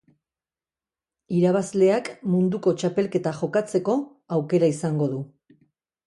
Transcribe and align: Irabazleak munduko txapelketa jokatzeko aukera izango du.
Irabazleak 1.39 2.07
munduko 2.35 2.73
txapelketa 2.83 3.33
jokatzeko 3.41 3.95
aukera 4.39 4.71
izango 4.77 5.11
du. 5.13 5.21